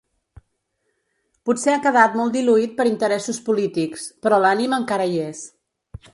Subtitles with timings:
[1.49, 5.45] Potser ha quedat molt diluït per interessos polítics, però l’ànima encara hi és.